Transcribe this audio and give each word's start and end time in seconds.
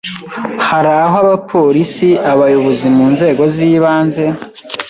hari 0.67 0.89
aho 1.05 1.15
abapolisi, 1.23 2.09
abayobozi 2.31 2.87
mu 2.97 3.05
nzego 3.13 3.41
z’ibanze 3.53 4.23